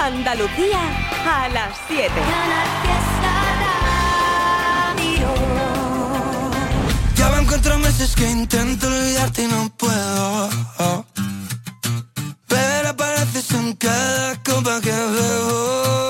[0.00, 0.80] Andalucía
[1.26, 2.10] a las 7.
[7.16, 10.48] Ya van cuatro meses que intento olvidarte y no puedo.
[12.48, 16.09] Pero apareces en cada copa que bebo.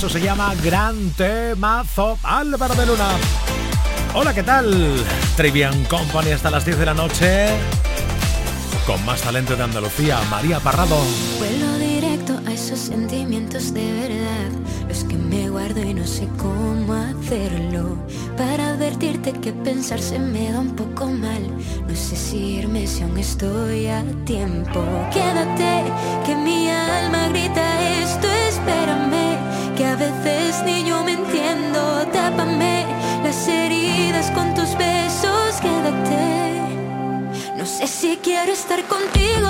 [0.00, 3.10] Eso se llama Gran Temazo Álvaro de Luna.
[4.14, 4.94] Hola, ¿qué tal?
[5.36, 7.48] Trivian Company hasta las 10 de la noche.
[8.86, 10.96] Con más talento de Andalucía, María Parrado.
[11.38, 14.58] Vuelo directo a esos sentimientos de verdad,
[14.88, 17.98] los que me guardo y no sé cómo hacerlo.
[18.38, 21.46] Para advertirte que pensar se me da un poco mal.
[21.86, 24.82] No sé si irme si aún estoy a tiempo.
[25.12, 25.92] Quédate,
[26.24, 29.19] que mi alma grita esto, espérame.
[29.80, 32.06] Que a veces ni yo me entiendo.
[32.12, 32.84] Tápame
[33.24, 36.60] las heridas con tus besos, quédate.
[37.56, 39.48] No sé si quiero estar contigo,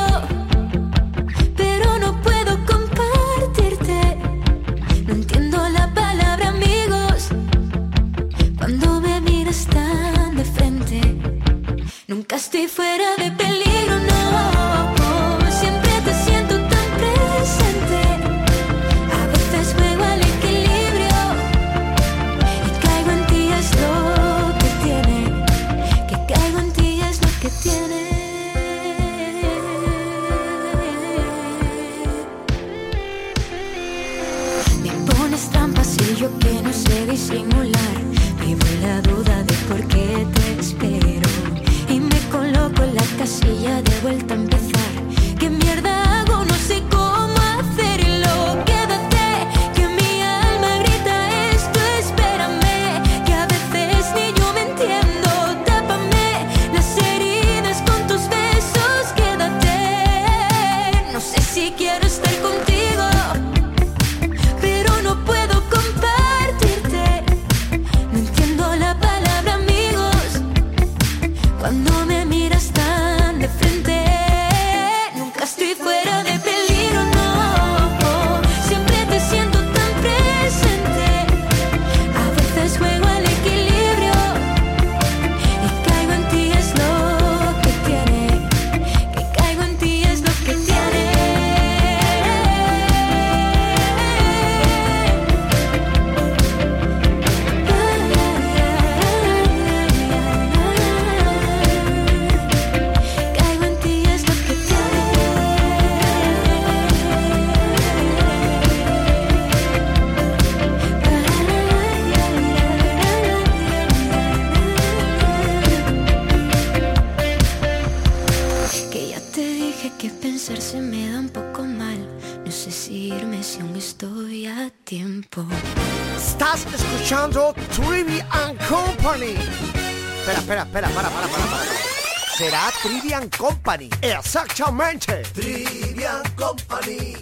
[133.41, 133.89] Company.
[134.03, 135.23] Exactamente.
[135.33, 137.17] Trivian Company.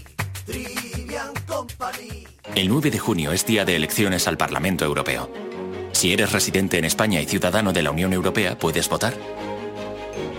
[0.44, 2.26] Trivian Company.
[2.56, 5.30] El 9 de junio es día de elecciones al Parlamento Europeo.
[5.92, 9.14] Si eres residente en España y ciudadano de la Unión Europea, puedes votar.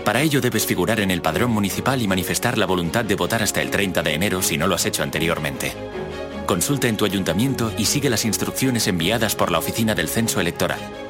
[0.04, 3.62] Para ello debes figurar en el padrón municipal y manifestar la voluntad de votar hasta
[3.62, 5.72] el 30 de enero si no lo has hecho anteriormente.
[6.44, 11.09] Consulta en tu ayuntamiento y sigue las instrucciones enviadas por la Oficina del Censo Electoral.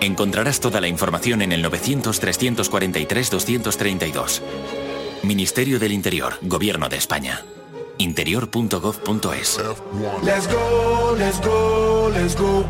[0.00, 4.40] Encontrarás toda la información en el 900-343-232.
[5.22, 7.44] Ministerio del Interior, Gobierno de España.
[7.98, 9.60] interior.gov.es.
[10.22, 12.64] Let's go, let's go, let's go.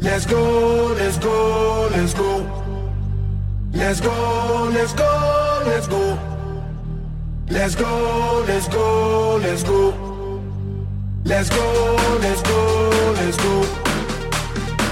[0.00, 2.46] Let's go, let's go, let's go.
[3.72, 6.16] Let's go, let's go, let's go.
[7.48, 9.92] Let's go, let's go, let's go.
[11.24, 13.79] Let's go, let's go, let's go.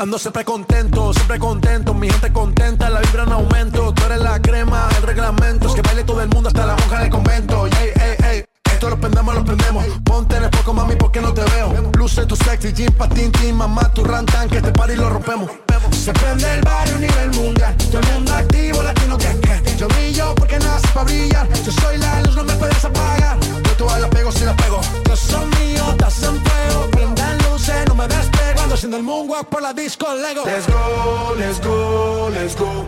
[0.00, 4.40] Ando siempre contento, siempre contento, mi gente contenta, la vibra en aumento, tú eres la
[4.40, 7.92] crema, el reglamento, es que baile todo el mundo hasta la monja del convento, ey,
[7.94, 11.42] ey, ey, esto lo prendemos, lo prendemos, ponte en el poco mami porque no te
[11.42, 15.50] veo, luce tu sexy, jean, patín, tin, mamá, tu rantan, que este party lo rompemos,
[15.90, 19.86] se prende el barrio a nivel mundial, todo el mundo activo, latino que que, yo
[19.86, 24.00] brillo porque nace para brillar, yo soy la luz, no me puedes apagar, yo todas
[24.00, 27.39] las pego si las pego, yo soy mío, estás en fuego, prendan
[27.88, 30.44] no me despego, ando haciendo el moonwalk por la disco Lego.
[30.44, 32.86] Let's go, let's go, let's go.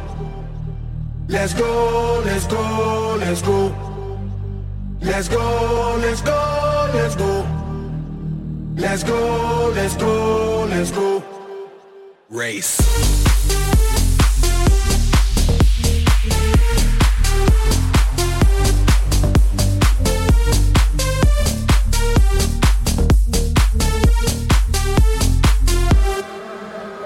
[1.29, 3.73] Let's go, let's go, let's go.
[5.01, 7.45] Let's go, let's go, let's go.
[8.77, 11.23] Let's go, let's go, let's go.
[12.31, 12.82] Race.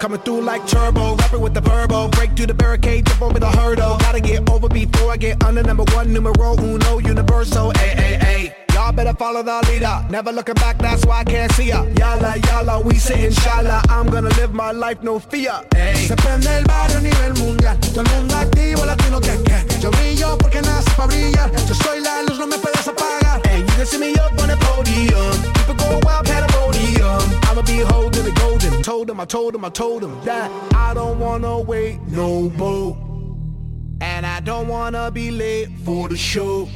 [0.00, 2.08] Coming through like turbo, rapping with the verbo.
[2.08, 3.96] Break through the barricade, jump over the hurdle.
[3.98, 7.72] Gotta get over before I get under number one, numero uno, universal.
[7.76, 8.56] Ay, ay, ay.
[8.74, 10.04] Y'all better follow the leader.
[10.10, 11.84] Never looking back, that's why I can't see ya.
[11.94, 13.82] Yala, yala, we say inshallah.
[13.88, 15.64] I'm gonna live my life, no fear.
[15.94, 17.78] Se prende el barrio a nivel mundial.
[17.80, 19.80] Todo el mundo activo, latino que que.
[19.80, 21.50] Yo brillo porque nace brillar.
[21.66, 22.95] Yo soy la luz, no me puedes apagar.
[23.86, 25.54] See me up on the podium.
[25.54, 27.22] People go wild, pandemonium.
[27.44, 28.82] I'ma be holding the golden.
[28.82, 32.96] Told him, I told him, I told him that I don't wanna wait no more.
[34.00, 36.68] And I don't wanna be late for the show.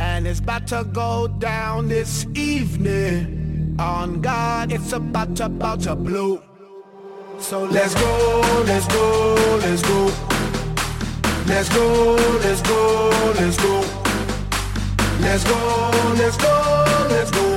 [0.00, 3.76] And it's about to go down this evening.
[3.78, 6.42] On God, it's about to, about to blow.
[7.38, 10.10] So let's go, let's go, let's go.
[11.46, 14.01] Let's go, let's go, let's go.
[15.22, 17.56] Let's go, let's go, let's go.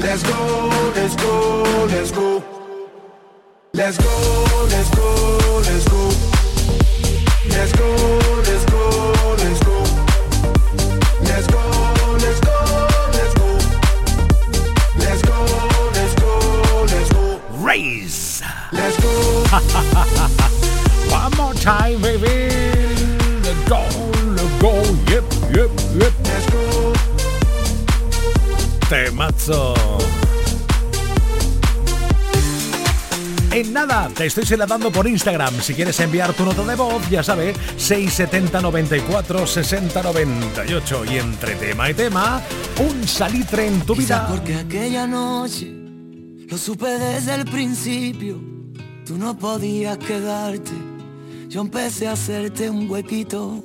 [0.00, 2.42] Let's go, let's go, let's go.
[3.72, 6.10] Let's go, let's go, let's go.
[7.48, 7.88] Let's go,
[8.44, 8.82] let's go,
[9.38, 9.76] let's go.
[11.22, 11.62] Let's go,
[12.18, 12.56] let's go,
[13.14, 13.48] let's go.
[14.98, 15.38] Let's go,
[15.94, 17.40] let's go, let's go.
[17.64, 18.42] Race.
[18.72, 19.10] Let's go.
[21.10, 22.75] One more time, baby.
[28.88, 29.74] Temazo.
[33.50, 35.60] En nada, te estoy seladando por Instagram.
[35.62, 41.04] Si quieres enviar tu nota de voz, ya sabes, 670 94 60 98.
[41.06, 42.42] Y entre tema y tema,
[42.78, 44.28] un salitre en tu Quizá vida.
[44.28, 45.72] porque aquella noche
[46.48, 48.38] lo supe desde el principio.
[49.06, 50.72] Tú no podías quedarte.
[51.48, 53.64] Yo empecé a hacerte un huequito.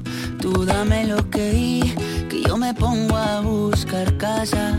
[0.41, 1.93] Tú dame lo que
[2.27, 4.75] que yo me pongo a buscar casa.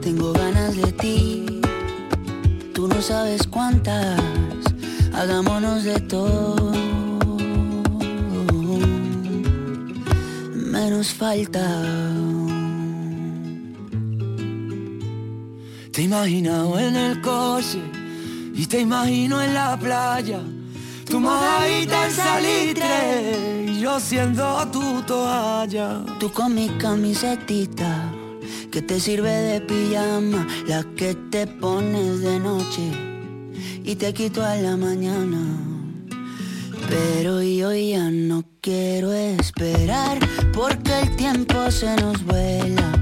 [0.00, 1.60] Tengo ganas de ti,
[2.74, 4.18] tú no sabes cuántas.
[5.12, 6.72] Hagámonos de todo.
[10.54, 11.66] Menos falta.
[15.92, 17.82] Te imagino en el coche
[18.54, 20.40] y te imagino en la playa.
[21.08, 23.46] Tu mojadita en salitre
[23.80, 26.02] yo siendo tu toalla.
[26.18, 28.12] Tú con mi camisetita
[28.70, 32.90] que te sirve de pijama, la que te pones de noche
[33.84, 35.38] y te quito a la mañana.
[36.88, 40.18] Pero yo ya no quiero esperar
[40.52, 42.92] porque el tiempo se nos vuela.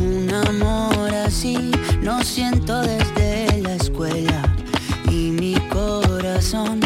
[0.00, 1.70] Un amor así
[2.02, 4.42] no siento desde la escuela
[5.08, 6.85] y mi corazón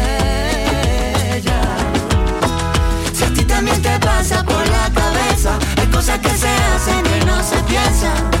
[6.11, 8.40] cosas que se hacen que no se piensan.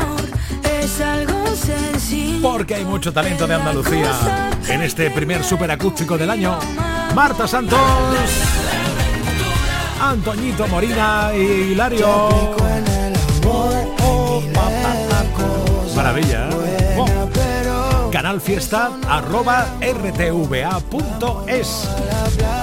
[2.41, 6.57] Porque hay mucho talento de Andalucía en este primer superacústico del año.
[7.15, 7.79] Marta Santos,
[10.01, 12.29] Antoñito Morina y Hilario.
[15.95, 16.49] Maravilla.
[16.49, 16.97] ¿eh?
[16.97, 18.09] Oh.
[18.11, 21.89] Canal Fiesta arroba rtva.es.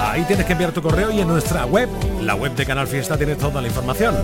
[0.01, 1.89] Ahí tienes que enviar tu correo y en nuestra web,
[2.21, 4.15] la web de Canal Fiesta, tienes toda la información.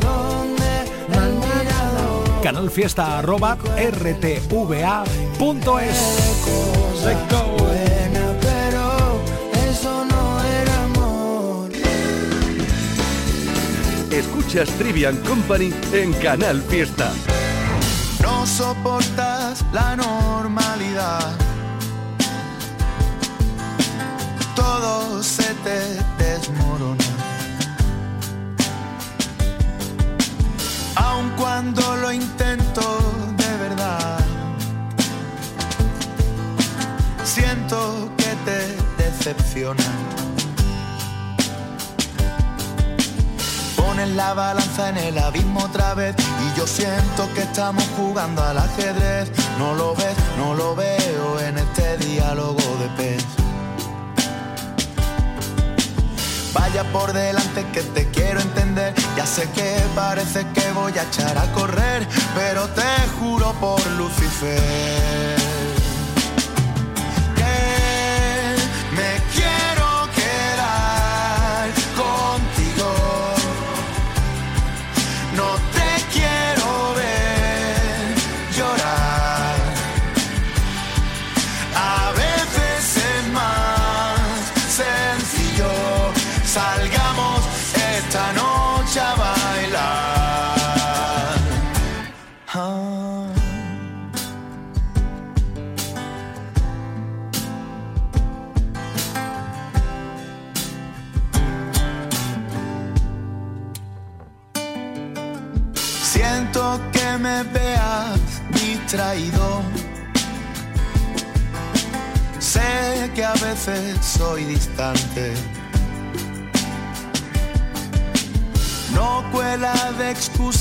[2.45, 4.45] Canal Fiesta arroba rtva.es.
[7.03, 7.55] Let's go.
[14.11, 17.11] Escuchas Trivian Company en Canal Fiesta.
[18.21, 21.35] No soportas la normalidad.
[24.55, 27.04] Todo se te desmorona.
[31.37, 32.81] Cuando lo intento
[33.37, 34.19] de verdad.
[37.23, 39.83] Siento que te decepciona.
[43.75, 48.57] Pones la balanza en el abismo otra vez y yo siento que estamos jugando al
[48.57, 49.31] ajedrez.
[49.57, 53.25] No lo ves, no lo veo en este diálogo de pez.
[56.53, 58.64] Vaya por delante que te quiero entender.
[59.15, 62.05] Ya sé que parece que voy a echar a correr,
[62.35, 65.34] pero te juro por Lucifer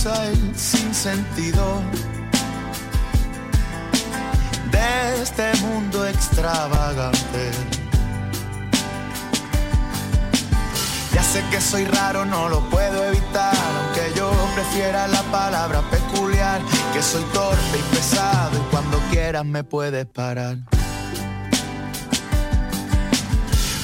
[0.05, 1.83] excusa el sinsentido
[4.71, 7.51] de este mundo extravagante.
[11.13, 16.61] Ya sé que soy raro, no lo puedo evitar, aunque yo prefiera la palabra peculiar,
[16.93, 20.57] que soy torpe y pesado y cuando quieras me puedes parar.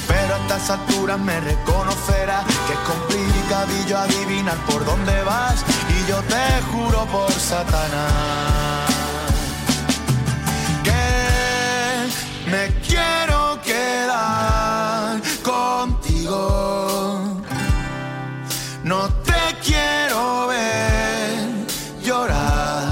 [0.07, 5.63] Pero a estas alturas me reconocerás que es complicadillo adivinar por dónde vas
[6.01, 8.89] y yo te juro por Satanás
[10.83, 17.41] que me quiero quedar contigo.
[18.83, 21.49] No te quiero ver
[22.03, 22.91] llorar.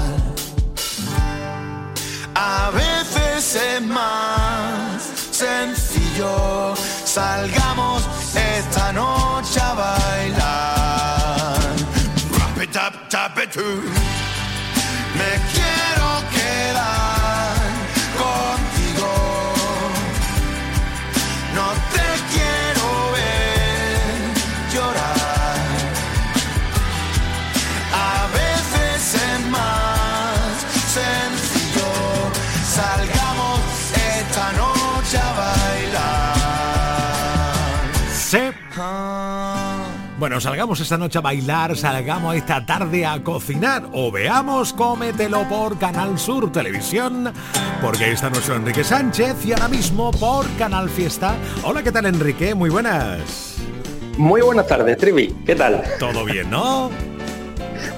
[2.34, 6.74] A veces es más sencillo.
[7.04, 8.02] Salgamos
[8.34, 10.39] esta noche a bailar.
[13.60, 13.84] could.
[15.18, 15.79] Mais
[40.40, 45.78] Bueno, salgamos esta noche a bailar, salgamos esta tarde a cocinar o veamos Cómetelo por
[45.78, 47.30] Canal Sur Televisión,
[47.82, 51.34] porque ahí está nuestro Enrique Sánchez y ahora mismo por Canal Fiesta.
[51.62, 52.54] Hola, ¿qué tal Enrique?
[52.54, 53.58] Muy buenas.
[54.16, 55.28] Muy buenas tardes, Trivi.
[55.44, 55.82] ¿Qué tal?
[55.98, 56.90] Todo bien, ¿no?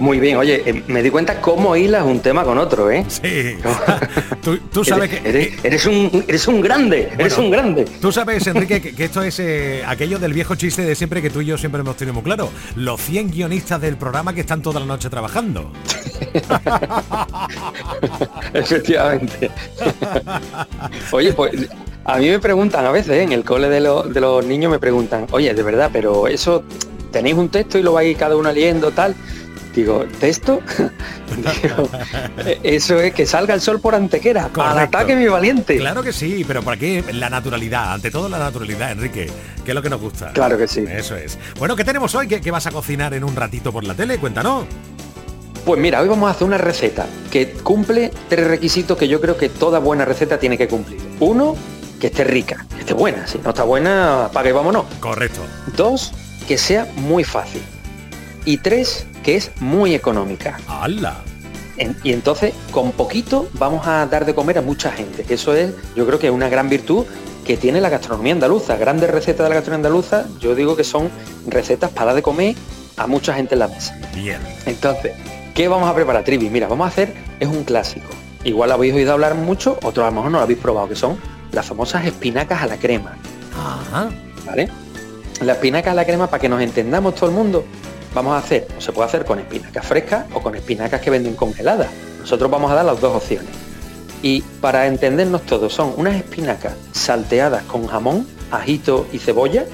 [0.02, 0.36] Muy bien.
[0.36, 3.04] Oye, eh, me di cuenta cómo hilas un tema con otro, ¿eh?
[3.06, 3.54] Sí.
[4.42, 5.28] tú, tú sabes eres, que...
[5.28, 7.84] Eres, eres un, eres un grande, eres Bueno, un grande.
[8.00, 11.30] Tú sabes, Enrique, que, que esto es eh, aquello del viejo chiste de siempre que
[11.30, 12.50] tú y yo siempre hemos tenido muy claro.
[12.74, 15.70] Los 100 guionistas del programa que están toda la noche trabajando.
[18.54, 19.52] Efectivamente.
[21.12, 21.52] Oye, pues
[22.04, 23.22] a mí me preguntan a veces, ¿eh?
[23.22, 26.64] en el cole de, lo- de los niños me preguntan, oye, de verdad, pero eso,
[27.12, 29.14] tenéis un texto y lo vais cada uno leyendo, tal.
[29.74, 30.61] Digo, ¿texto?
[31.62, 31.88] Digo,
[32.44, 34.44] "Eh, eso es que salga el sol por antequera.
[34.44, 34.98] Al Correcto.
[34.98, 35.78] ataque mi valiente.
[35.78, 37.92] Claro que sí, pero ¿para qué la naturalidad?
[37.94, 39.30] Ante todo la naturalidad, Enrique,
[39.64, 40.32] que es lo que nos gusta.
[40.32, 40.85] Claro que sí.
[40.88, 41.38] Eso es.
[41.58, 42.28] Bueno, ¿qué tenemos hoy?
[42.28, 44.18] ¿Qué, qué vas a cocinar en un ratito por la tele?
[44.18, 44.66] Cuéntanos.
[45.64, 49.37] Pues mira, hoy vamos a hacer una receta que cumple tres requisitos que yo creo
[49.37, 51.00] que toda buena receta tiene que cumplir.
[51.20, 51.54] Uno,
[52.00, 53.26] que esté rica, que esté buena.
[53.28, 54.85] Si no está buena, apague y vámonos.
[55.00, 55.40] Correcto.
[55.76, 56.12] Dos,
[56.48, 57.62] que sea muy fácil.
[58.44, 60.58] Y tres, que es muy económica.
[60.66, 61.16] ¡Hala!
[61.76, 65.72] En- y entonces, con poquito vamos a dar de comer a mucha gente, eso es,
[65.96, 67.06] yo creo que es una gran virtud
[67.44, 68.76] que tiene la gastronomía andaluza.
[68.76, 71.11] Grandes recetas de la gastronomía andaluza, yo digo que son
[71.46, 72.54] recetas para dar de comer
[72.96, 73.98] a mucha gente en la mesa.
[74.14, 74.38] Bien.
[74.66, 75.12] Entonces,
[75.54, 76.50] ¿qué vamos a preparar, Trivi?
[76.50, 78.06] Mira, vamos a hacer, es un clásico.
[78.44, 80.94] Igual lo habéis oído hablar mucho, otros a lo mejor no lo habéis probado, que
[80.96, 81.16] son
[81.52, 83.16] las famosas espinacas a la crema.
[83.56, 84.11] Ajá.
[84.46, 84.68] ¿Vale?
[85.40, 87.64] La espinaca a la crema, para que nos entendamos todo el mundo,
[88.14, 91.35] vamos a hacer, o se puede hacer con espinacas frescas o con espinacas que venden
[91.35, 91.88] congeladas.
[92.20, 93.51] Nosotros vamos a dar las dos opciones.
[94.22, 99.64] Y para entendernos todos, son unas espinacas salteadas con jamón, ajito y cebolla.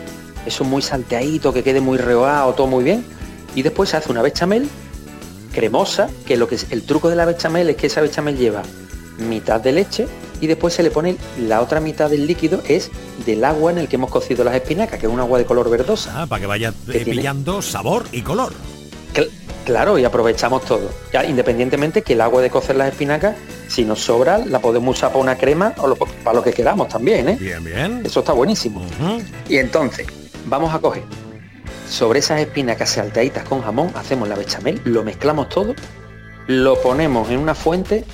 [0.46, 3.04] Eso muy salteadito, que quede muy rehogado, todo muy bien.
[3.54, 4.68] Y después se hace una bechamel
[5.52, 8.62] cremosa, que lo que es el truco de la bechamel es que esa bechamel lleva
[9.18, 10.08] mitad de leche
[10.40, 12.90] y después se le pone la otra mitad del líquido es
[13.26, 15.68] del agua en el que hemos cocido las espinacas, que es un agua de color
[15.70, 16.22] verdosa.
[16.22, 18.52] Ah, para que vaya Que eh, pillando sabor y color.
[19.14, 19.28] Cl-
[19.64, 20.90] claro, y aprovechamos todo.
[21.12, 23.36] Ya, independientemente que el agua de cocer las espinacas,
[23.68, 26.88] si nos sobra, la podemos usar para una crema o lo- para lo que queramos
[26.88, 27.36] también, ¿eh?
[27.40, 28.02] Bien, bien.
[28.04, 28.82] Eso está buenísimo.
[29.48, 30.06] Y entonces,
[30.46, 31.02] vamos a coger
[31.90, 35.74] sobre esas espinacas salteaditas con jamón, hacemos la bechamel, lo mezclamos todo,
[36.46, 38.04] lo ponemos en una fuente,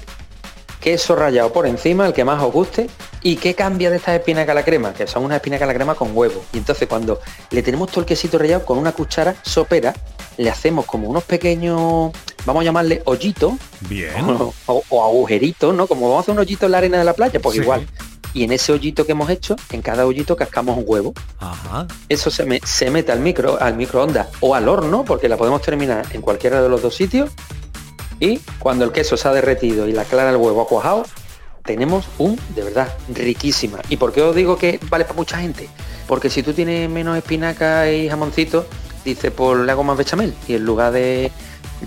[0.85, 2.89] queso rallado por encima, el que más os guste,
[3.23, 5.75] y qué cambia de estas espinacas a la crema, que son unas espinacas a la
[5.75, 6.45] crema con huevo.
[6.53, 7.21] Y entonces cuando
[7.51, 9.95] le tenemos todo el quesito rallado con una cuchara sopera,
[10.37, 12.13] le hacemos como unos pequeños,
[12.45, 13.55] vamos a llamarle hoyitos,
[13.89, 14.13] Bien.
[14.29, 15.87] o, o- o agujeritos, ¿no?
[15.87, 17.63] Como vamos a hacer un hoyito en la arena de la playa, pues Sí.
[17.63, 17.87] igual.
[18.35, 21.15] Y en ese hoyito que hemos hecho, en cada hoyito cascamos un huevo.
[21.39, 21.87] Ajá.
[22.11, 25.63] Eso se, me- se mete al micro, al microondas o al horno, porque la podemos
[25.63, 27.31] terminar en cualquiera de los dos sitios.
[28.21, 31.05] Y cuando el queso se ha derretido y la clara del huevo ha cuajado,
[31.65, 33.79] tenemos un, de verdad, riquísima.
[33.89, 35.69] ¿Y por qué os digo que vale para mucha gente?
[36.07, 38.67] Porque si tú tienes menos espinaca y jamoncito,
[39.05, 40.35] dices, pues le hago más bechamel.
[40.47, 41.33] Y en lugar de,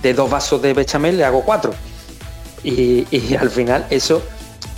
[0.01, 1.73] de dos vasos de bechamel, le hago cuatro.
[2.63, 4.23] Y, y al final eso,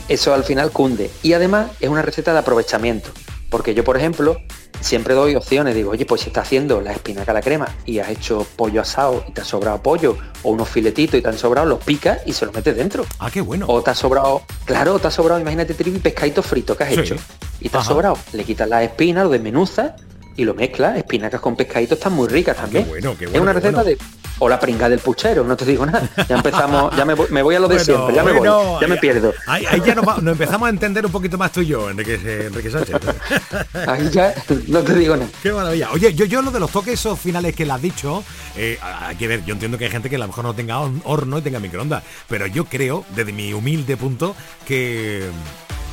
[0.09, 1.09] eso al final cunde.
[1.23, 3.09] Y además es una receta de aprovechamiento.
[3.49, 4.41] Porque yo, por ejemplo,
[4.82, 5.76] siempre doy opciones.
[5.76, 8.82] Digo, oye, pues si estás haciendo la espinaca a la crema y has hecho pollo
[8.82, 12.20] asado y te ha sobrado pollo, o unos filetitos y te han sobrado, los picas
[12.26, 13.06] y se los metes dentro.
[13.20, 13.65] Ah, qué bueno.
[13.70, 17.00] O te ha sobrado, claro, te ha sobrado, imagínate, trivi, pescadito frito que has Sí.
[17.02, 17.15] hecho.
[17.62, 18.18] Y te ha sobrado.
[18.34, 19.92] Le quitas la espina, lo desmenuzas
[20.39, 20.97] y lo mezclas.
[20.97, 22.86] Espinacas con pescadito están muy ricas también.
[22.86, 23.89] Ah, bueno, qué es una receta bueno.
[23.89, 23.97] de.
[24.41, 26.10] O la pringa del puchero, no te digo nada.
[26.30, 28.47] Ya empezamos, ya me voy, me voy a lo de siempre, ya me voy,
[28.80, 29.34] ya me pierdo.
[29.45, 31.89] Ahí, ahí ya nos, va- nos empezamos a entender un poquito más tú y yo,
[31.89, 32.13] Enrique,
[32.47, 32.95] Enrique Sánchez.
[33.88, 34.34] Ahí ya
[34.67, 35.30] no te digo nada.
[35.43, 35.89] Qué maravilla.
[35.91, 38.23] Oye, yo, yo lo de los toques esos finales que le has dicho,
[38.56, 40.80] eh, hay que ver, yo entiendo que hay gente que a lo mejor no tenga
[40.80, 45.23] hor- horno y tenga microondas, pero yo creo, desde mi humilde punto, que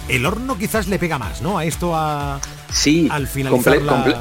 [0.08, 1.58] el horno quizás le pega más, ¿no?
[1.58, 2.40] A esto a,
[2.72, 4.16] Sí, al finalizar comple- la- comple-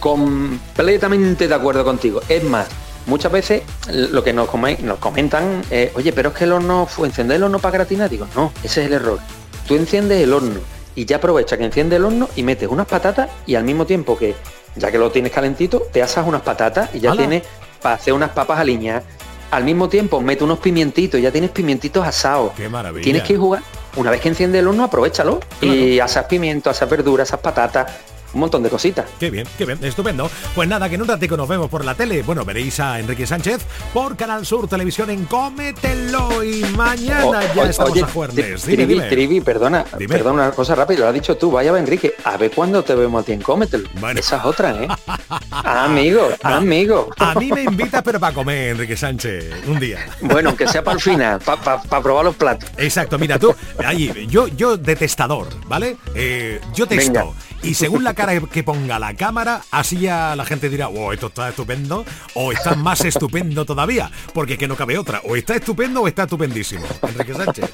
[0.00, 2.20] completamente de acuerdo contigo.
[2.28, 2.66] Es más,
[3.06, 5.62] muchas veces lo que nos, come- nos comentan,
[5.94, 8.80] oye, pero es que el horno, fue encender el horno para gratinar, digo, no, ese
[8.82, 9.18] es el error.
[9.66, 10.60] Tú enciendes el horno
[10.94, 14.16] y ya aprovecha que enciende el horno y metes unas patatas y al mismo tiempo
[14.18, 14.34] que,
[14.76, 17.20] ya que lo tienes calentito, te asas unas patatas y ya ¡Hala!
[17.22, 17.42] tienes
[17.80, 19.04] para hacer unas papas aliñadas.
[19.50, 22.52] Al mismo tiempo, mete unos pimientitos, ya tienes pimientitos asados.
[22.56, 23.02] Qué maravilla.
[23.02, 23.62] Tienes que jugar.
[23.96, 25.40] Una vez que enciende el horno, aprovechalo.
[25.60, 27.92] Y asas pimientos, asas verduras, asas patatas,
[28.32, 29.06] un montón de cositas.
[29.18, 30.30] Qué bien, qué bien, estupendo.
[30.54, 32.22] Pues nada, que en un ratico nos vemos por la tele.
[32.22, 33.60] Bueno, veréis a Enrique Sánchez
[33.92, 38.34] por Canal Sur Televisión en Cómetelo y mañana O- ya o- estamos oye, a jueves.
[38.36, 39.08] Dime, Trivi, dime.
[39.08, 40.08] Trivi, perdona, Dime.
[40.14, 43.22] perdona una cosa rápida, lo has dicho tú, vaya Enrique, a ver cuándo te vemos
[43.22, 43.88] a ti en Cómetelo.
[44.16, 44.88] Esa es otra, ¿eh?
[45.50, 46.50] amigo, No.
[46.50, 47.10] amigo.
[47.18, 50.06] A mí me invitas, pero para comer, Enrique Sánchez, un día.
[50.20, 52.68] Bueno, aunque sea para el final, para probar los platos.
[52.76, 55.96] Exacto, mira tú, ahí, yo, yo detestador, ¿vale?
[56.14, 57.12] Eh, yo testo.
[57.12, 57.26] Venga.
[57.62, 61.26] Y según la cara que ponga la cámara, así ya la gente dirá, oh, esto
[61.26, 66.00] está estupendo, o está más estupendo todavía, porque que no cabe otra, o está estupendo
[66.02, 66.86] o está estupendísimo.
[67.02, 67.70] Enrique Sánchez.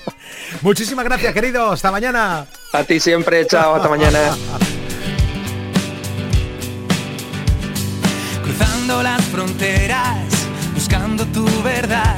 [0.62, 2.46] Muchísimas gracias, querido, hasta mañana.
[2.72, 4.36] A ti siempre, chao, hasta mañana.
[8.46, 12.16] cruzando las fronteras, buscando tu verdad.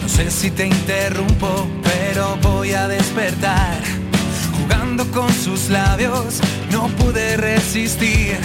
[0.00, 4.01] No sé si te interrumpo, pero voy a despertar.
[4.92, 8.38] Con sus labios, no pude resistir.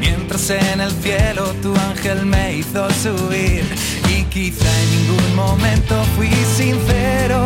[0.00, 3.64] Mientras en el cielo tu ángel me hizo subir.
[4.08, 7.44] Y quizá en ningún momento fui sincero,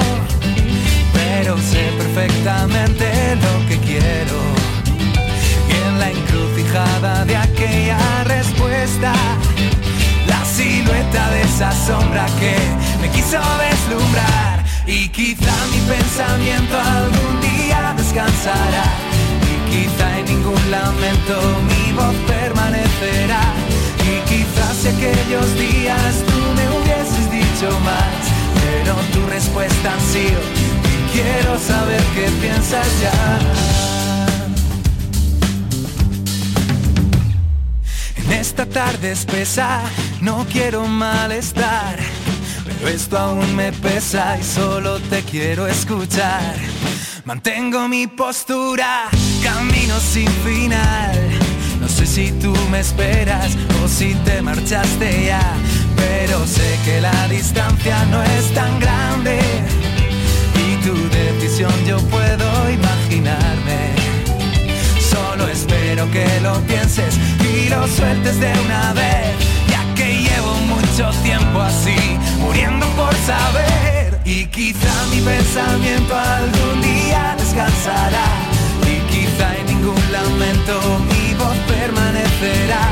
[1.13, 4.39] pero sé perfectamente lo que quiero.
[5.69, 9.13] Y en la encrucijada de aquella respuesta,
[10.29, 12.57] la silueta de esa sombra que
[13.01, 14.52] me quiso deslumbrar.
[14.87, 18.85] Y quizá mi pensamiento algún día descansará.
[19.51, 23.43] Y quizá en ningún lamento mi voz permanecerá.
[24.03, 30.41] Y quizás si aquellos días tú me hubieses dicho más, pero tu respuesta ha sido,
[30.91, 33.39] y quiero saber qué piensas ya.
[38.17, 39.83] En esta tarde espesa
[40.21, 41.99] no quiero malestar,
[42.89, 46.55] esto aún me pesa y solo te quiero escuchar.
[47.25, 49.09] Mantengo mi postura,
[49.43, 51.19] camino sin final.
[51.81, 55.55] No sé si tú me esperas o si te marchaste ya,
[55.97, 59.39] pero sé que la distancia no es tan grande
[60.55, 63.95] y tu decisión yo puedo imaginarme.
[65.11, 67.17] Solo espero que lo pienses
[67.55, 69.35] y lo sueltes de una vez,
[69.69, 70.62] ya que llevo
[70.93, 71.97] mucho tiempo así,
[72.39, 74.21] muriendo por saber.
[74.27, 78.27] Y quizá mi pensamiento algún día descansará,
[78.87, 82.91] y quizá en ningún lamento mi voz permanecerá.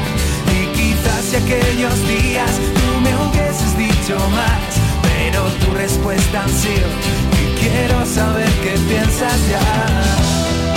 [0.48, 4.60] Y quizás si aquellos días tú me hubieses dicho más,
[5.02, 6.88] pero tu respuesta ha sido,
[7.38, 10.69] y quiero saber qué piensas ya.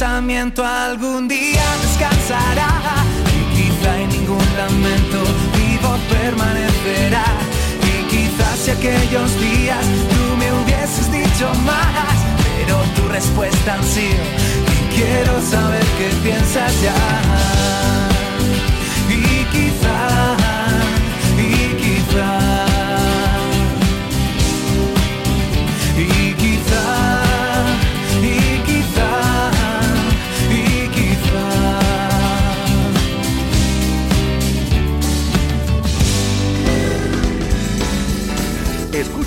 [0.00, 2.70] Pensamiento algún día descansará.
[3.36, 5.18] Y quizá en ningún lamento
[5.58, 7.24] mi voz permanecerá.
[7.82, 14.24] Y quizás si aquellos días tú me hubieses dicho más, pero tu respuesta han sido.
[14.94, 18.09] Quiero saber qué piensas ya.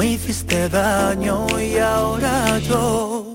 [0.00, 3.29] me hiciste daño y ahora yo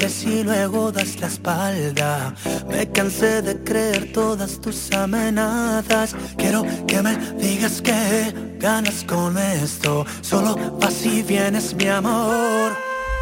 [0.00, 2.34] Que si luego das la espalda.
[2.70, 6.16] Me cansé de creer todas tus amenazas.
[6.38, 10.06] Quiero que me digas que ganas con esto.
[10.22, 12.72] Solo vas y vienes, mi amor.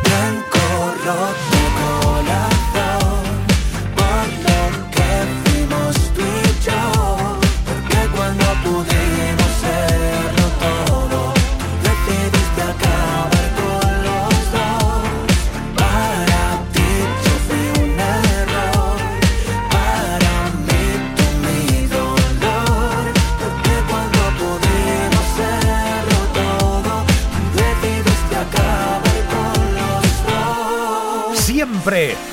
[0.04, 0.60] Blanco,
[1.04, 1.68] rojo.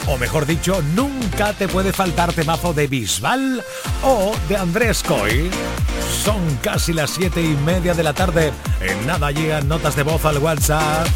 [0.07, 3.63] o mejor dicho, nunca te puede faltar temazo de Bisbal
[4.03, 5.49] o de Andrés Coy.
[6.25, 8.51] Son casi las siete y media de la tarde.
[8.81, 11.07] En nada llegan notas de voz al WhatsApp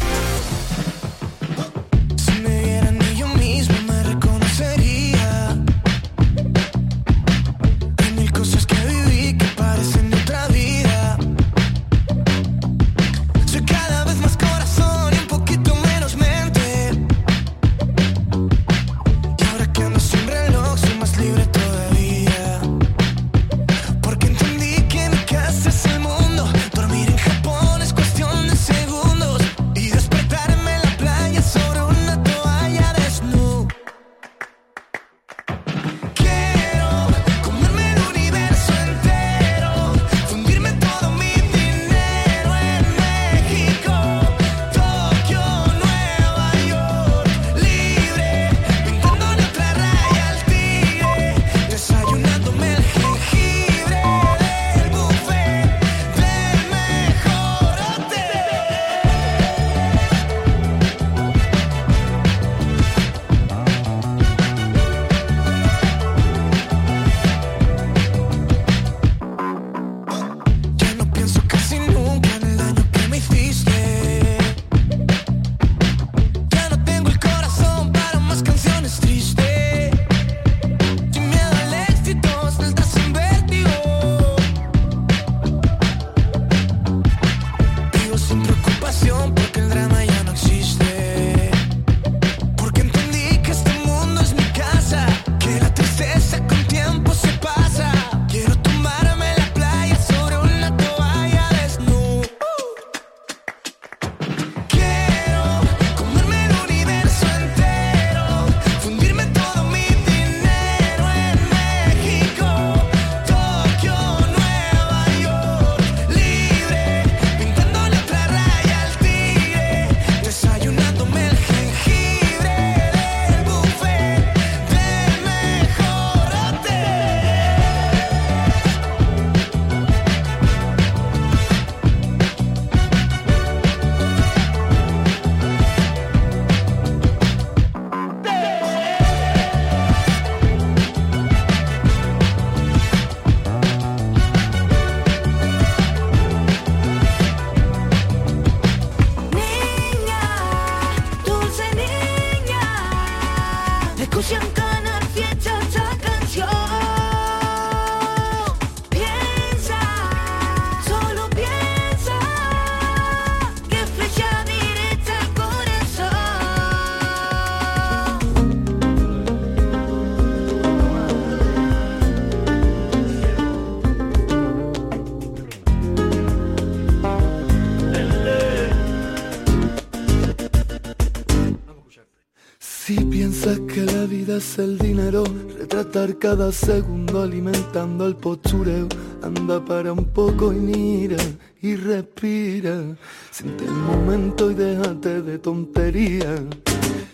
[184.36, 185.24] es el dinero,
[185.58, 188.88] retratar cada segundo alimentando el postureo.
[189.22, 191.16] Anda para un poco y mira
[191.60, 192.96] y respira.
[193.30, 196.44] Siente el momento y déjate de tontería.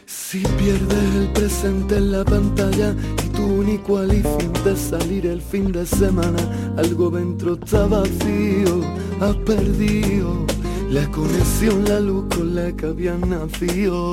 [0.07, 5.73] Si pierdes el presente en la pantalla y tu único alivio de salir el fin
[5.73, 6.39] de semana,
[6.77, 8.81] algo dentro está vacío,
[9.21, 10.47] has perdido
[10.91, 14.13] la conexión, la luz con la que habías nacido.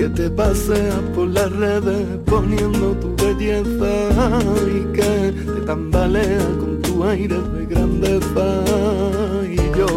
[0.00, 4.08] Que te paseas por las redes poniendo tu belleza
[4.66, 8.64] y que te tambalea con tu aire de grandeza.
[9.46, 9.88] Y yo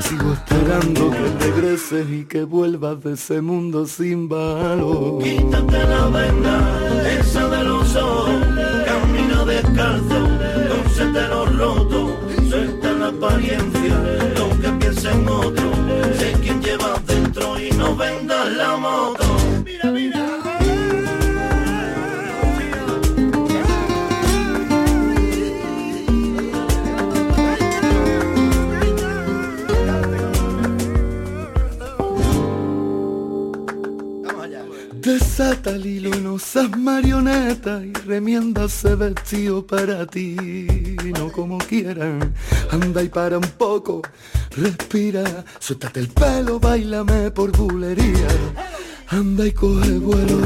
[0.00, 5.20] sigo esperando que regreses y que vuelvas de ese mundo sin valor.
[5.24, 8.46] Quítate la venda, esa de los ojos,
[8.86, 10.19] camina descalzo,
[35.40, 36.38] Desata el
[36.76, 40.36] marioneta y remienda ese vestido para ti,
[41.18, 42.34] no como quieran.
[42.70, 44.02] Anda y para un poco,
[44.50, 45.24] respira,
[45.58, 48.28] suéltate el pelo, bailame por bulería.
[49.08, 50.36] Anda y coge vuelo,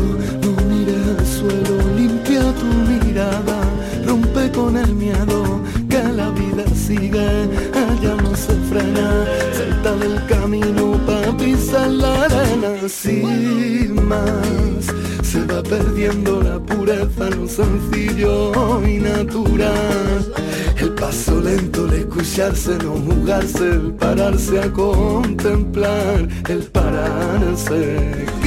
[0.42, 3.62] no mires al suelo, limpia tu mirada,
[4.07, 7.28] rompe con el miedo, que la vida sigue,
[7.74, 9.26] allá no se frena,
[9.59, 11.13] salta del camino pa'
[11.44, 14.87] pisar la arena, sin más,
[15.22, 18.52] se va perdiendo la pureza, lo sencillo
[18.87, 20.33] y natural.
[20.78, 28.43] El paso lento, el escucharse, no jugarse, el pararse a contemplar, el pararse.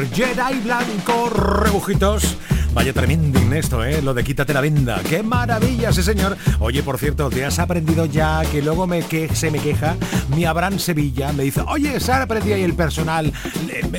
[0.00, 2.36] Jedi Blanco, rebujitos.
[2.72, 4.00] Vaya tremendo esto, ¿eh?
[4.00, 5.00] Lo de quítate la venda.
[5.08, 6.38] ¡Qué maravilla, sí señor!
[6.58, 9.96] Oye, por cierto, ¿te has aprendido ya que luego me que se me queja
[10.34, 11.32] mi Abraham Sevilla?
[11.32, 13.30] Me dice, oye, ¿se ha aprendido ahí el personal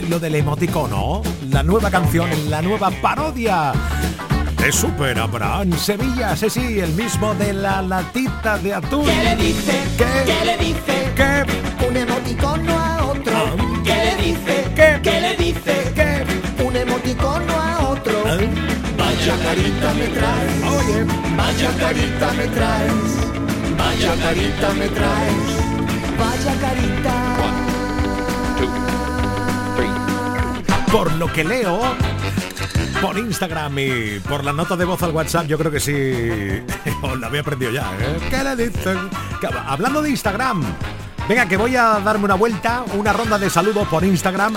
[0.09, 1.21] lo del emoticono?
[1.51, 3.73] La nueva canción, la nueva parodia.
[4.57, 9.05] De Super Abraham Sevilla, sí, sí, el mismo de la latita de atún.
[9.05, 9.83] ¿Qué le dice?
[9.97, 10.23] ¿Qué?
[10.25, 11.13] ¿Qué le dice?
[11.15, 11.85] ¿Qué?
[11.87, 13.02] Un emoticono
[19.23, 20.63] Vaya carita me traes.
[20.63, 21.05] Oye.
[21.37, 22.93] Vaya carita me traes.
[23.77, 25.47] Vaya carita me traes.
[26.19, 27.13] Vaya carita.
[30.91, 31.79] Por lo que leo,
[33.01, 36.61] por Instagram y por la nota de voz al WhatsApp, yo creo que sí.
[37.01, 38.17] Os la había aprendido ya, ¿eh?
[38.29, 39.09] ¿Qué le dicen?
[39.65, 40.65] Hablando de Instagram,
[41.29, 44.53] venga, que voy a darme una vuelta, una ronda de saludos por Instagram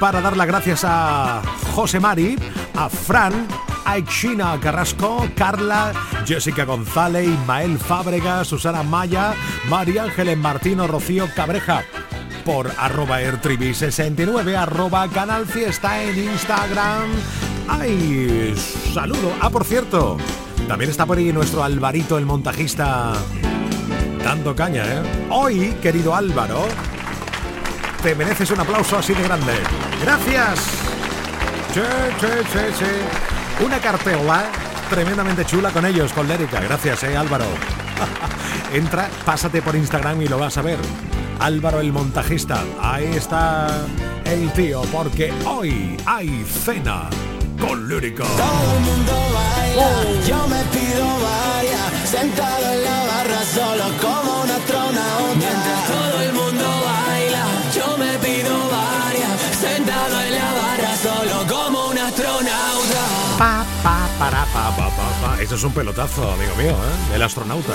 [0.00, 1.40] para dar las gracias a
[1.72, 2.36] José Mari,
[2.74, 3.46] a Fran,
[3.86, 5.92] a China Carrasco, Carla,
[6.26, 9.32] Jessica González, Ismael Fábrega, Susana Maya,
[9.68, 11.84] María Ángeles Martino, Rocío Cabreja
[12.44, 17.10] por arroba airtribi69 arroba canal fiesta en Instagram.
[17.68, 18.54] ¡Ay!
[18.92, 19.32] Saludo.
[19.40, 20.16] Ah, por cierto,
[20.68, 23.14] también está por ahí nuestro Alvarito, el montajista,
[24.22, 25.02] dando caña, ¿eh?
[25.30, 26.66] Hoy, querido Álvaro,
[28.02, 29.54] te mereces un aplauso así de grande.
[30.02, 30.60] ¡Gracias!
[31.74, 31.80] Sí,
[32.20, 33.25] sí, sí, sí.
[33.64, 34.44] Una cartela
[34.90, 36.60] tremendamente chula con ellos, con Lérica.
[36.60, 37.46] Gracias, eh, Álvaro.
[38.72, 40.78] Entra, pásate por Instagram y lo vas a ver.
[41.38, 42.62] Álvaro el montajista.
[42.80, 43.68] Ahí está
[44.24, 47.08] el tío, porque hoy hay cena
[47.58, 48.24] con Lírica.
[48.24, 54.50] Todo el mundo baila, yo me pido varias, sentado en la barra solo como un
[54.50, 55.85] astronauta.
[65.40, 67.14] Eso es un pelotazo, amigo mío, ¿eh?
[67.14, 67.74] El astronauta.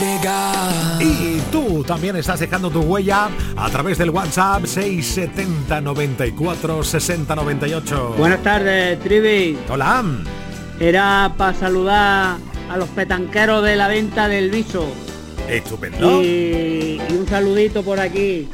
[0.00, 1.00] Rica.
[1.00, 8.14] Y tú también estás dejando tu huella a través del WhatsApp 670 94 60 98.
[8.18, 9.56] Buenas tardes, Trivi.
[9.68, 10.04] Hola.
[10.80, 12.36] Era para saludar
[12.68, 14.86] a los petanqueros de la venta del viso.
[15.48, 16.22] Estupendo.
[16.22, 18.48] Y, y un saludito por aquí,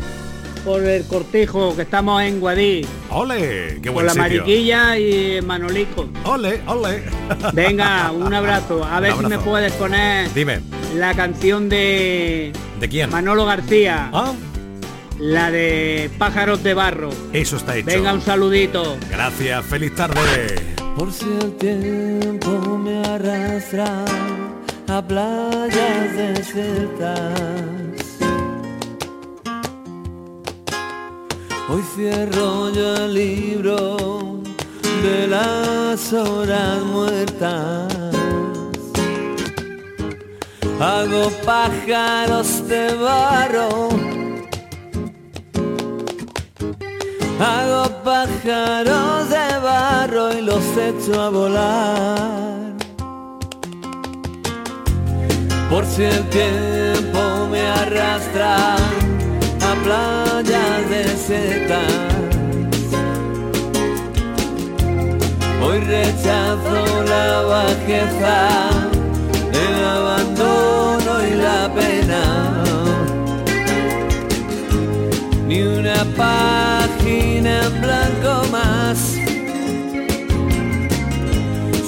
[0.65, 2.87] por el cortijo, que estamos en Guadí.
[3.11, 3.79] ¡Ole!
[3.83, 4.43] ¡Qué buen la sitio!
[4.43, 6.09] Mariquilla y Manolico.
[6.25, 7.03] ¡Ole, ole!
[7.53, 8.85] Venga, un abrazo.
[8.85, 10.61] A ver si me puedes poner Dime,
[10.97, 13.11] la canción de ¿de quién?
[13.11, 14.11] Manolo García.
[14.13, 14.33] Ah,
[15.19, 17.11] La de Pájaros de Barro.
[17.33, 17.87] eso está hecho.
[17.87, 18.97] Venga, un saludito.
[19.11, 20.57] Gracias, feliz tarde.
[20.97, 24.05] Por si el tiempo me arrastra
[24.89, 28.00] a playas desiertas.
[31.73, 34.43] Hoy cierro yo el libro
[35.05, 37.95] de las horas muertas.
[40.81, 43.89] Hago pájaros de barro.
[47.39, 52.75] Hago pájaros de barro y los echo a volar.
[55.71, 58.77] Por si el tiempo me arrastra
[59.71, 61.93] a playas desiertas.
[65.63, 68.71] Hoy rechazo la bajeza,
[69.65, 72.23] el abandono y la pena
[75.47, 79.17] ni una página en blanco más.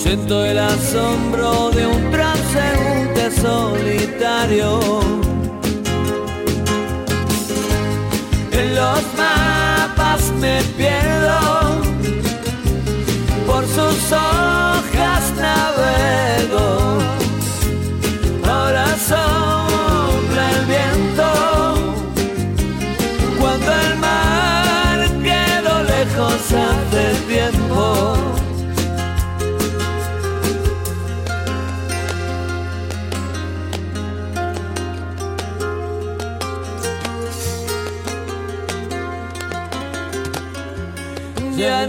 [0.03, 5.22] Siento el asombro de un transeúnte solitario.
[10.43, 11.80] Me pierdo,
[13.47, 14.72] por sus hojas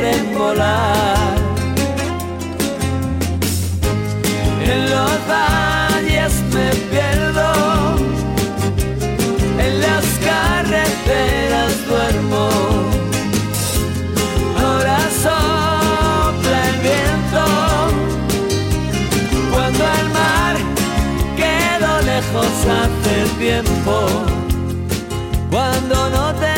[0.00, 1.36] quieren volar.
[4.62, 7.50] En los valles me pierdo
[9.64, 12.48] en las carreteras duermo.
[14.60, 17.44] Ahora sopla el viento
[19.52, 20.56] cuando el mar
[21.40, 23.96] quedó lejos hace tiempo.
[25.50, 26.57] Cuando no barca,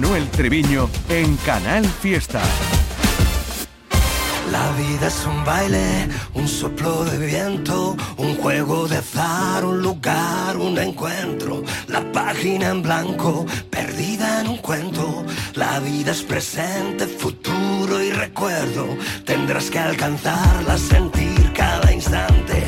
[0.00, 2.40] Manuel Treviño en Canal Fiesta.
[4.52, 10.56] La vida es un baile, un soplo de viento, un juego de azar, un lugar,
[10.56, 11.64] un encuentro.
[11.88, 15.24] La página en blanco, perdida en un cuento.
[15.54, 18.86] La vida es presente, futuro y recuerdo.
[19.24, 22.67] Tendrás que alcanzarla, sentir cada instante.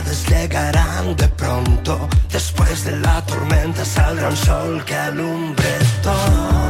[0.00, 2.08] naves llegarán de pronto.
[2.30, 6.69] Después de la tormenta saldrá un sol que alumbre todo.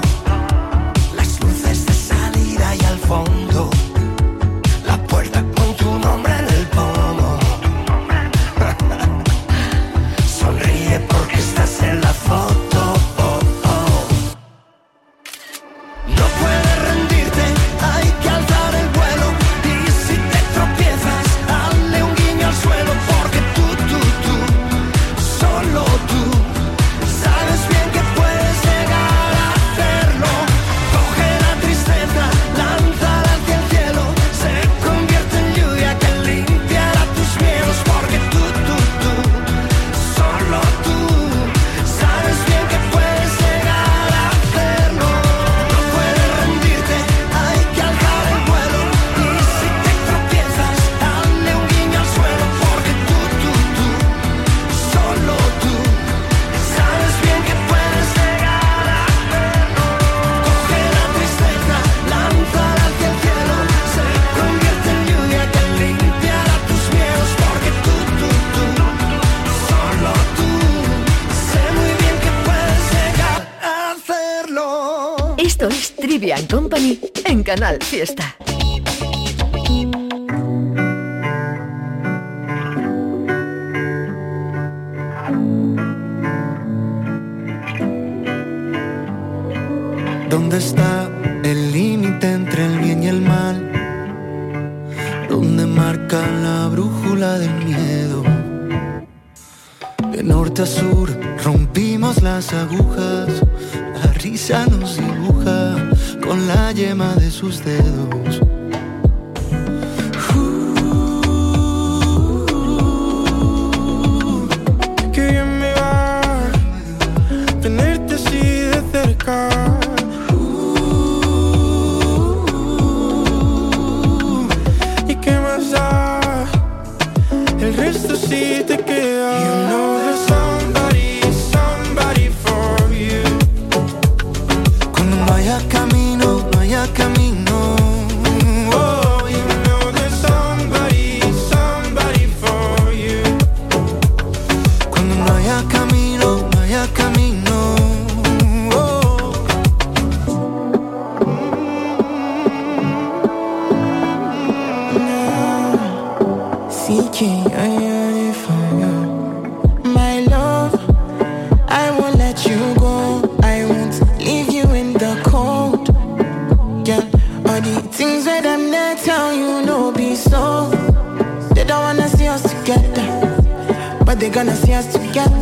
[77.91, 78.30] fiesta.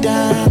[0.01, 0.48] down.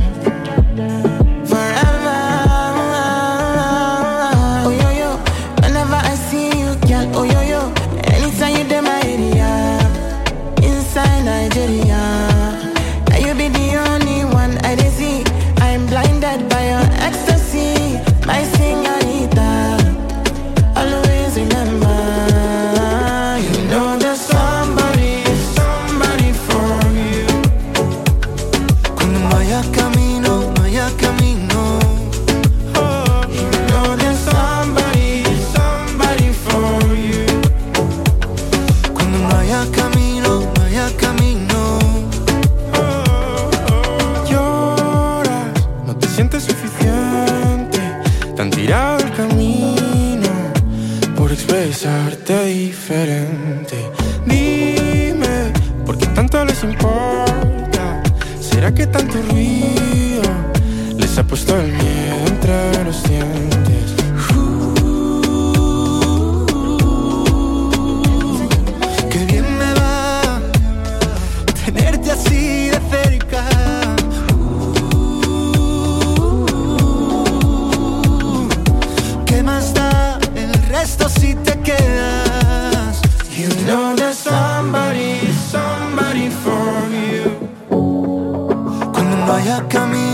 [89.66, 90.07] camino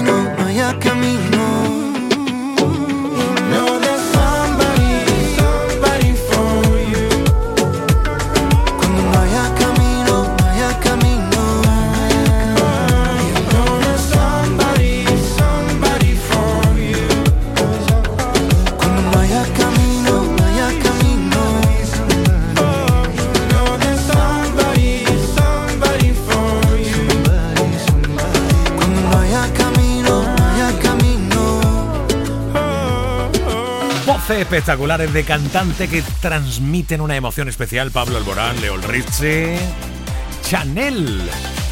[34.54, 37.90] espectaculares de cantante que transmiten una emoción especial.
[37.90, 39.58] Pablo Alborán, Leo Richie,
[40.44, 41.28] Chanel.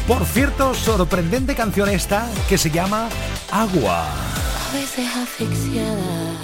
[0.08, 3.08] Por cierto, sorprendente canción esta que se llama
[3.52, 4.04] Agua.
[4.08, 6.34] A veces asfixiada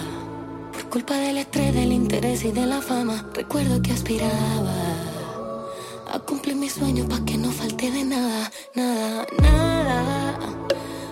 [0.72, 3.26] por culpa del estrés, del interés y de la fama.
[3.34, 4.76] Recuerdo que aspiraba
[6.14, 10.39] a cumplir mis sueños para que no falte de nada, nada, nada.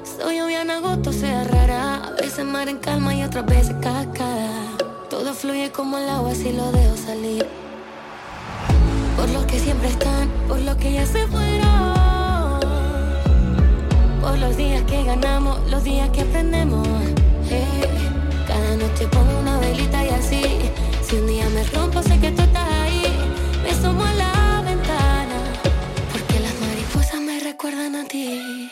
[0.04, 1.96] Soy obvia en agosto, sea rara.
[1.96, 4.65] A veces mar en calma y otras veces cascada.
[5.16, 7.46] Todo fluye como el agua si lo dejo salir.
[9.16, 12.60] Por los que siempre están, por los que ya se fueron.
[14.20, 16.86] Por los días que ganamos, los días que aprendemos.
[17.48, 17.88] Eh,
[18.46, 20.42] cada noche pongo una velita y así.
[21.00, 23.04] Si un día me rompo, sé que tú estás ahí.
[23.62, 25.38] Me asomo a la ventana.
[26.12, 28.70] Porque las mariposas me recuerdan a ti.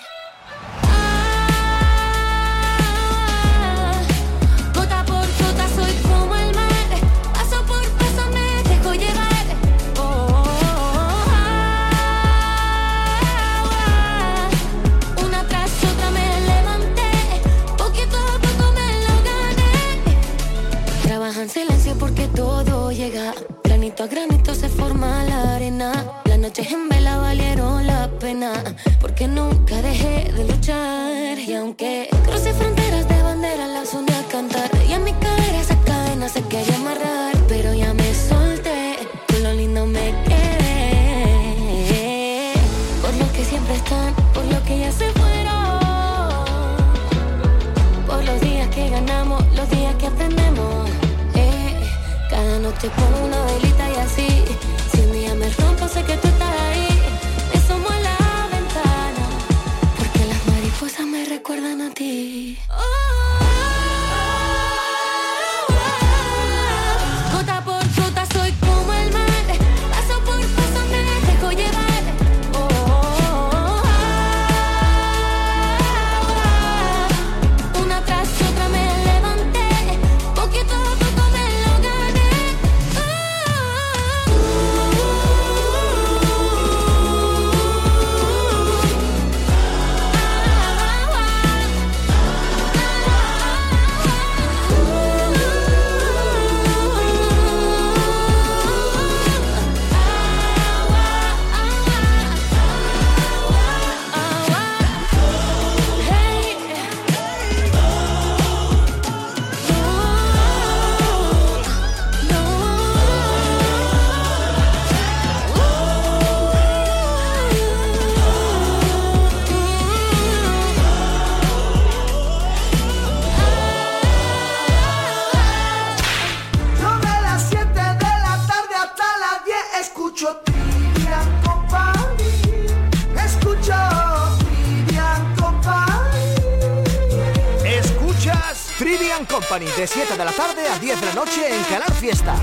[139.54, 142.34] Company de 7 de la tarde a 10 de la noche en Canal Fiesta.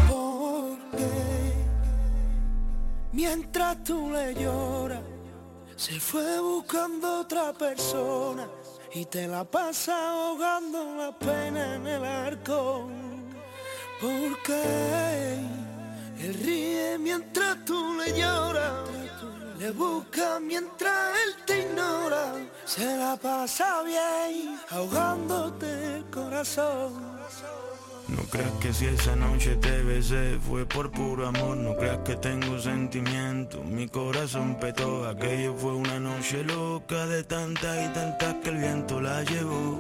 [3.12, 5.01] Mientras tú le lloras,
[5.76, 8.47] se fue buscando otra persona
[8.93, 12.89] y te la pasa ahogando la pena en el arco.
[13.99, 14.64] Porque
[16.22, 18.72] él ríe mientras tú le lloras,
[19.62, 22.34] le busca mientras él te ignora,
[22.66, 26.93] se la pasa bien ahogándote el corazón.
[28.07, 32.16] No creas que si esa noche te besé fue por puro amor, no creas que
[32.16, 38.49] tengo sentimientos, mi corazón petó, aquello fue una noche loca de tantas y tantas que
[38.49, 39.80] el viento la llevó.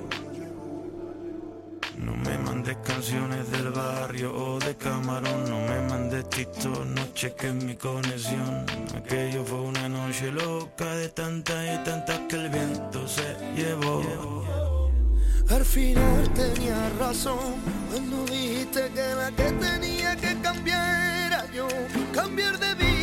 [2.01, 7.53] No me mandes canciones del barrio o de camarón, no me mandes TikTok, no cheques
[7.53, 8.65] mi conexión.
[8.95, 14.01] Aquello fue una noche loca de tantas y tantas que el viento se llevó.
[15.47, 17.55] Al final tenía razón
[17.91, 21.67] cuando dijiste que la que tenía que cambiar era yo.
[22.13, 23.00] Cambiar de vida,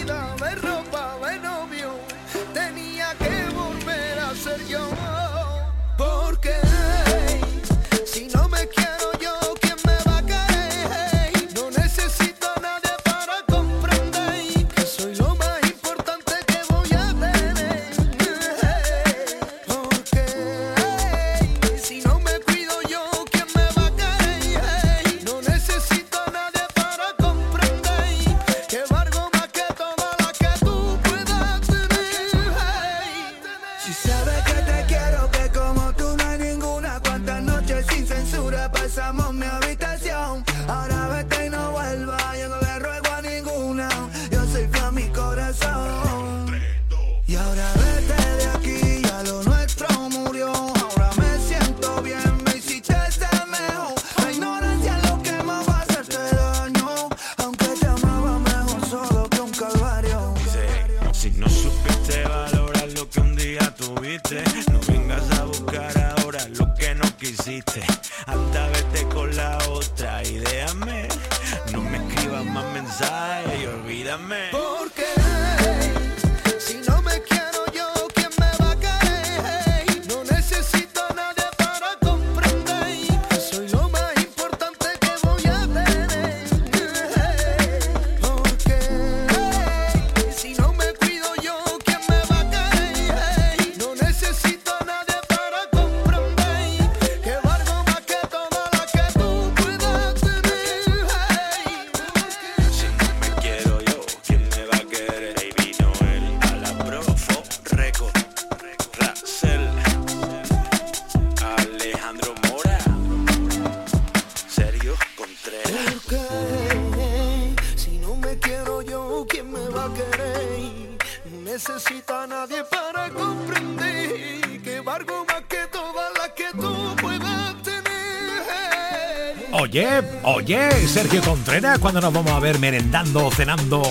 [131.58, 133.82] Morena cuando nos vamos a ver merendando o cenando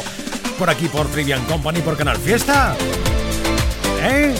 [0.57, 2.78] por aquí por Trivian Company por Canal Fiesta.
[4.01, 4.34] ¿Eh?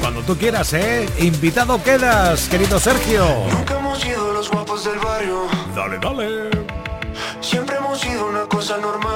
[0.00, 1.06] Cuando tú quieras, ¿eh?
[1.18, 3.26] Invitado quedas, querido Sergio.
[3.52, 5.46] Nunca hemos sido los guapos del barrio.
[5.74, 6.50] Dale, dale.
[7.42, 9.15] Siempre hemos sido una cosa normal.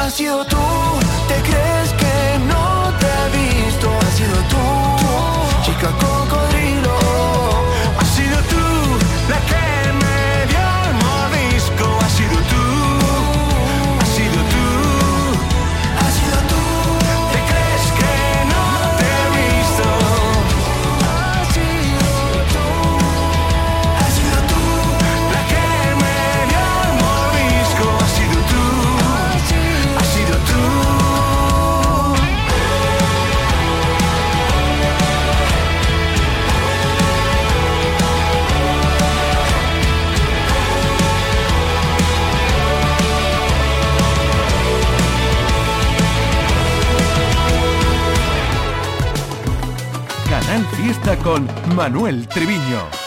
[0.00, 0.56] Has sido tú,
[1.28, 3.90] te crees que no te he visto.
[4.00, 4.56] Has sido tú,
[5.62, 6.98] chica cocodrilo.
[7.98, 8.64] Has sido tú
[9.28, 9.99] la que
[52.10, 52.99] Manuel Treviño.